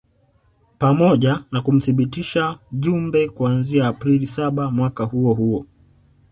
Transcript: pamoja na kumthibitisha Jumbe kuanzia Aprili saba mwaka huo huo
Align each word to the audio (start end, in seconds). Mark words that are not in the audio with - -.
pamoja 0.77 1.43
na 1.51 1.61
kumthibitisha 1.61 2.59
Jumbe 2.71 3.29
kuanzia 3.29 3.87
Aprili 3.87 4.27
saba 4.27 4.71
mwaka 4.71 5.03
huo 5.03 5.33
huo 5.33 5.65